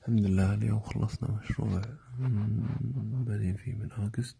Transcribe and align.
الحمد 0.00 0.26
لله 0.26 0.54
اليوم 0.54 0.80
خلصنا 0.80 1.30
مشروع 1.30 1.82
بادين 3.26 3.56
فيه 3.56 3.74
من 3.74 3.92
أوغست 3.92 4.36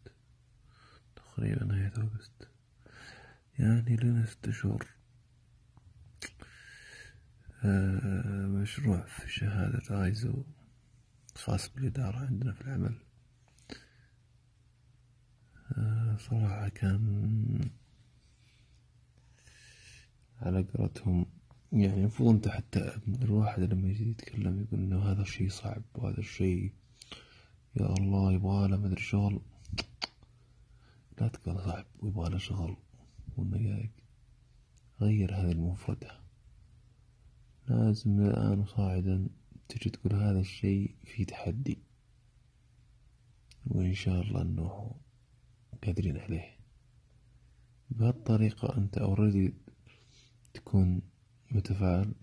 تقريبا 1.17 1.65
نهاية 1.65 1.93
أوغست 1.99 2.49
يعني 3.59 3.97
لنا 3.97 4.27
ست 4.27 4.51
شهور. 4.51 4.87
آه، 7.65 8.47
مشروع 8.47 9.01
في 9.07 9.33
شهادة 9.33 10.05
آيزو 10.05 10.45
خاص 11.35 11.69
بالإدارة 11.69 12.19
عندنا 12.19 12.53
في 12.53 12.61
العمل. 12.61 12.95
آه، 15.79 16.17
صراحة 16.17 16.69
كان 16.69 17.71
على 20.43 20.63
قولتهم 20.63 21.27
يعني 21.73 22.01
المفروض 22.01 22.35
أنت 22.35 22.49
حتى 22.49 23.01
الواحد 23.23 23.63
لما 23.63 23.89
يجي 23.89 24.11
يتكلم 24.11 24.61
يقول 24.61 24.81
إنه 24.81 25.03
هذا 25.03 25.23
الشيء 25.23 25.49
صعب 25.49 25.83
وهذا 25.95 26.19
الشيء 26.19 26.73
يا 27.77 27.87
الله 27.87 28.33
يبغاله 28.33 28.77
مدري 28.77 29.01
شغل. 29.01 29.41
لا 31.21 31.29
تقول 31.29 31.59
صعب 31.65 31.87
ويبغاله 32.01 32.39
شغل 32.39 32.77
وإنه 33.37 33.59
جايك 33.59 33.93
غير 35.01 35.35
هذه 35.35 35.53
المفردة 35.53 36.21
لازم 37.69 38.11
من 38.11 38.27
الآن 38.27 38.59
وصاعدا 38.59 39.29
تجي 39.69 39.91
تقول 39.91 40.15
هذا 40.15 40.41
الشيء 40.41 40.95
في 41.05 41.25
تحدي. 41.25 41.79
وإن 43.67 43.95
شاء 43.95 44.23
الله 44.23 44.43
أنه 44.43 44.95
قادرين 45.85 46.17
عليه. 46.17 46.57
بهالطريقة 47.91 48.77
أنت 48.77 48.99
أوريدي 48.99 49.55
تكون 50.55 51.03
متفائل 51.51 52.15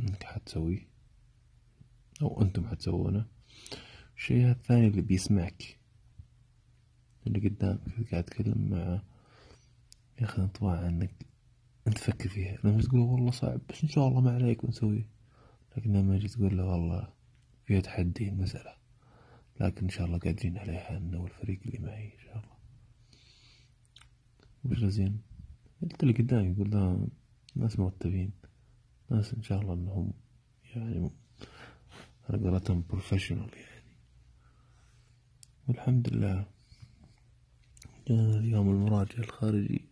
إنك 0.00 0.22
حتسويه؟ 0.22 0.88
أو 2.22 2.42
أنتم 2.42 2.68
حتسوونه؟ 2.68 3.26
الشيء 4.16 4.50
الثاني 4.50 4.86
اللي 4.86 5.02
بيسمعك 5.02 5.78
اللي 7.26 7.48
قدامك 7.48 8.10
قاعد 8.10 8.24
تتكلم 8.24 8.70
معه 8.70 9.02
ياخذ 10.20 10.42
انطباع 10.42 10.80
عنك 10.80 11.26
أنت 11.86 11.98
فكر 11.98 12.28
فيها 12.28 12.58
لما 12.64 12.82
تقول 12.82 13.00
والله 13.00 13.30
صعب 13.30 13.60
بس 13.70 13.82
إن 13.82 13.88
شاء 13.88 14.08
الله 14.08 14.20
ما 14.20 14.34
عليك 14.34 14.64
ونسويه. 14.64 15.08
لكن 15.76 15.92
لما 15.92 16.18
تجي 16.18 16.28
تقول 16.28 16.56
له 16.56 16.64
والله 16.64 17.12
فيها 17.66 17.80
تحدي 17.80 18.28
المسألة 18.28 18.74
لكن 19.60 19.82
إن 19.82 19.88
شاء 19.88 20.06
الله 20.06 20.18
قادرين 20.18 20.58
عليها 20.58 20.96
أنا 20.96 21.18
والفريق 21.18 21.60
اللي 21.66 21.78
معي 21.78 22.04
إن 22.14 22.18
شاء 22.24 22.36
الله. 22.36 22.56
وش 24.64 24.84
زين 24.84 25.20
انت 25.82 26.02
اللي 26.02 26.14
قدامي 26.14 26.52
يقول 26.52 26.70
له 26.70 27.08
ناس 27.56 27.78
مرتبين 27.78 28.32
ناس 29.10 29.34
إن 29.34 29.42
شاء 29.42 29.60
الله 29.60 29.74
أنهم 29.74 30.12
يعني 30.74 31.10
على 32.30 32.38
قولتهم 32.48 32.84
بروفيشنال 32.90 33.50
يعني. 33.54 33.96
والحمد 35.68 36.08
لله 36.08 36.46
جانا 38.08 38.38
اليوم 38.38 38.70
المراجع 38.70 39.18
الخارجي 39.18 39.88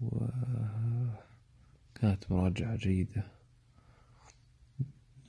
وكانت 0.00 1.12
مراجعة 2.30 2.76
جيدة. 2.76 3.32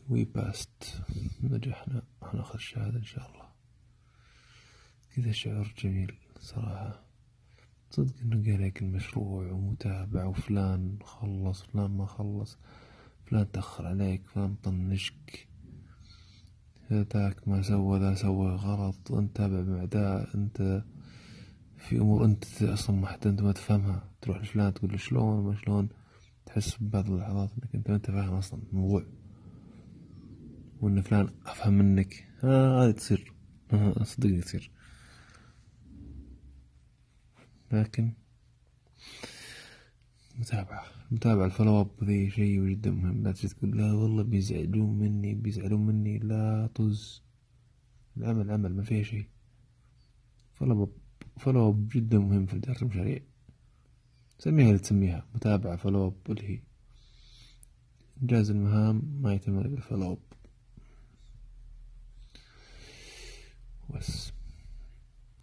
we 0.09 0.23
passed 0.25 1.03
نجحنا 1.43 2.03
هناخذ 2.23 2.53
الشهادة 2.53 2.97
إن 2.97 3.03
شاء 3.03 3.31
الله. 3.31 3.49
كذا 5.15 5.31
شعور 5.31 5.73
جميل 5.77 6.17
صراحة. 6.39 7.08
صدق 7.91 8.13
إنه 8.21 8.51
قالك 8.51 8.81
المشروع 8.81 9.51
ومتابعة 9.51 10.27
وفلان 10.27 10.97
خلص 11.03 11.63
فلان 11.63 11.97
ما 11.97 12.05
خلص 12.05 12.57
فلان 13.25 13.51
تأخر 13.51 13.85
عليك 13.85 14.21
فلان 14.27 14.55
طنشك. 14.63 15.47
ذاك 16.91 17.47
ما 17.47 17.61
سوى 17.61 17.99
ذا 17.99 18.15
سوى 18.15 18.55
غلط 18.55 19.11
أنت 19.11 19.37
تابع 19.37 19.61
مع 19.61 19.83
ذا 19.83 20.27
أنت 20.35 20.83
في 21.77 21.97
أمور 21.97 22.25
أنت 22.25 22.63
أصلا 22.63 22.95
ما 22.95 23.07
حتى 23.07 23.29
أنت 23.29 23.41
ما 23.41 23.51
تفهمها. 23.51 24.09
تروح 24.21 24.41
لفلان 24.41 24.73
تقول 24.73 24.91
له 24.91 24.97
شلون 24.97 25.45
ما 25.45 25.55
شلون 25.55 25.89
تحس 26.45 26.77
ببعض 26.81 27.09
اللحظات 27.09 27.51
إنك 27.53 27.75
أنت 27.75 27.89
ما 27.89 27.95
أنت 27.95 28.11
فاهم 28.11 28.33
أصلا 28.33 28.61
الموضوع. 28.73 29.05
وإن 30.81 31.01
فلان 31.01 31.29
أفهم 31.45 31.73
منك 31.73 32.27
هذه 32.39 32.91
تصير 32.91 33.33
صدقني 34.03 34.41
تصير. 34.41 34.71
لكن 37.71 38.13
متابعة. 40.35 40.85
متابعة 41.11 41.45
ال 41.45 41.51
follow 41.51 41.81
up 41.81 42.03
ذي 42.03 42.29
شيء 42.31 42.65
جدا 42.65 42.91
مهم. 42.91 43.23
لا 43.23 43.31
تجي 43.31 43.47
تقول 43.47 43.77
لا 43.77 43.93
والله 43.93 44.23
بيزعلون 44.23 44.99
مني 44.99 45.33
بيزعلون 45.33 45.85
مني. 45.85 46.19
لا 46.19 46.69
طز. 46.75 47.23
العمل 48.17 48.51
عمل 48.51 48.75
ما 48.75 48.83
فيه 48.83 49.03
شيء. 49.03 49.25
follow 50.53 50.83
up 50.83 50.91
follow 51.37 51.69
up 51.69 51.89
جدا 51.89 52.19
مهم 52.19 52.45
في 52.45 52.55
إدارة 52.55 52.81
المشاريع. 52.81 53.19
سميها 54.39 54.67
اللي 54.67 54.79
تسميها. 54.79 55.25
متابعة 55.35 55.75
follow 55.75 56.07
up 56.07 56.15
اللي 56.29 56.49
هي 56.49 56.59
إنجاز 58.21 58.49
المهام 58.51 59.01
ما 59.21 59.33
يتم 59.33 59.59
إلا 59.59 59.67
بال 59.67 59.79
follow 59.79 60.13
up 60.13 60.19